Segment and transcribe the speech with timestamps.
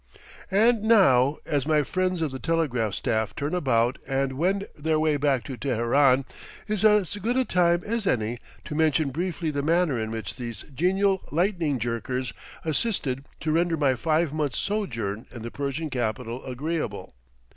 [0.49, 5.15] And now, as my friends of the telegraph staff turn about and wend their way
[5.15, 6.25] back to Teheran,
[6.67, 10.63] is as good a time as any to mention briefly the manner in which these
[10.73, 12.33] genial lightning jerkers
[12.65, 17.13] assisted to render my five months' sojourn in the Persian capital agreeable.